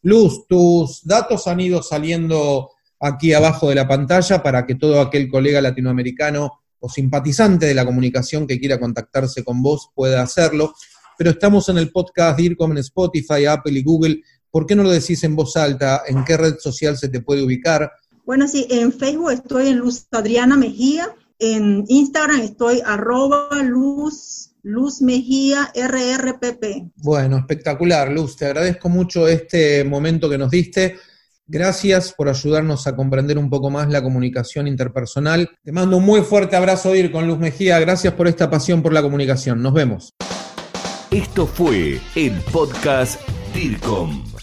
Luz, 0.02 0.46
tus 0.48 1.04
datos 1.04 1.46
han 1.46 1.60
ido 1.60 1.82
saliendo 1.82 2.70
aquí 2.98 3.34
abajo 3.34 3.68
de 3.68 3.74
la 3.74 3.86
pantalla 3.86 4.42
para 4.42 4.66
que 4.66 4.76
todo 4.76 5.00
aquel 5.00 5.28
colega 5.28 5.60
latinoamericano 5.60 6.60
o 6.80 6.88
simpatizante 6.88 7.66
de 7.66 7.74
la 7.74 7.84
comunicación 7.84 8.46
que 8.46 8.58
quiera 8.58 8.80
contactarse 8.80 9.44
con 9.44 9.62
vos 9.62 9.90
pueda 9.94 10.22
hacerlo. 10.22 10.72
Pero 11.18 11.30
estamos 11.30 11.68
en 11.68 11.78
el 11.78 11.92
podcast 11.92 12.38
DIRCOM 12.38 12.72
en 12.72 12.78
Spotify, 12.78 13.44
Apple 13.44 13.78
y 13.78 13.82
Google 13.82 14.22
¿Por 14.52 14.66
qué 14.66 14.76
no 14.76 14.82
lo 14.82 14.90
decís 14.90 15.24
en 15.24 15.34
voz 15.34 15.56
alta? 15.56 16.02
¿En 16.06 16.24
qué 16.24 16.36
red 16.36 16.58
social 16.58 16.98
se 16.98 17.08
te 17.08 17.22
puede 17.22 17.42
ubicar? 17.42 17.90
Bueno, 18.26 18.46
sí, 18.46 18.66
en 18.70 18.92
Facebook 18.92 19.32
estoy 19.32 19.68
en 19.68 19.78
Luz 19.78 20.06
Adriana 20.12 20.56
Mejía, 20.56 21.08
en 21.38 21.84
Instagram 21.88 22.40
estoy 22.42 22.82
arroba 22.84 23.48
Luz, 23.64 24.52
Luz 24.62 25.00
Mejía 25.00 25.72
RRPP. 25.74 26.92
Bueno, 26.96 27.38
espectacular, 27.38 28.12
Luz. 28.12 28.36
Te 28.36 28.44
agradezco 28.44 28.90
mucho 28.90 29.26
este 29.26 29.82
momento 29.84 30.28
que 30.28 30.38
nos 30.38 30.50
diste. 30.50 30.98
Gracias 31.46 32.12
por 32.12 32.28
ayudarnos 32.28 32.86
a 32.86 32.94
comprender 32.94 33.38
un 33.38 33.50
poco 33.50 33.70
más 33.70 33.88
la 33.88 34.02
comunicación 34.02 34.68
interpersonal. 34.68 35.50
Te 35.64 35.72
mando 35.72 35.96
un 35.96 36.04
muy 36.04 36.20
fuerte 36.20 36.56
abrazo, 36.56 36.94
Ir 36.94 37.10
con 37.10 37.26
Luz 37.26 37.38
Mejía. 37.38 37.80
Gracias 37.80 38.12
por 38.12 38.28
esta 38.28 38.50
pasión 38.50 38.82
por 38.82 38.92
la 38.92 39.02
comunicación. 39.02 39.62
Nos 39.62 39.72
vemos. 39.72 40.12
Esto 41.10 41.46
fue 41.46 42.00
el 42.14 42.40
podcast 42.52 43.20
DIRCOM. 43.54 44.31